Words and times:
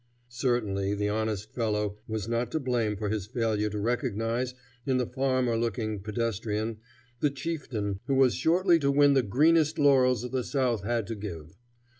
Certainly 0.29 0.95
the 0.95 1.09
honest 1.09 1.53
fellow 1.53 1.99
was 2.07 2.27
not 2.27 2.51
to 2.53 2.59
blame 2.59 2.95
for 2.97 3.09
his 3.09 3.27
failure 3.27 3.69
to 3.69 3.77
recognize, 3.79 4.55
in 4.83 4.97
the 4.97 5.05
farmer 5.05 5.55
looking 5.55 5.99
pedestrian, 6.01 6.77
the 7.19 7.29
chieftain 7.29 7.99
who 8.07 8.15
was 8.15 8.33
shortly 8.33 8.79
to 8.79 8.89
win 8.89 9.13
the 9.13 9.21
greenest 9.21 9.77
laurels 9.77 10.27
the 10.31 10.43
South 10.43 10.83
had 10.83 11.05
to 11.05 11.13
give. 11.13 11.55